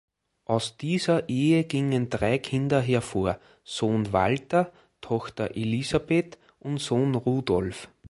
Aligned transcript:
Aus 0.45 0.77
dieser 0.77 1.29
Ehe 1.29 1.63
gingen 1.63 2.09
drei 2.09 2.39
Kinder 2.39 2.81
hervor, 2.81 3.39
Sohn 3.63 4.11
Walter, 4.11 4.71
Tochter 4.99 5.51
Elisabeth 5.55 6.39
und 6.57 6.79
Sohn 6.79 7.13
Rudolf. 7.13 7.87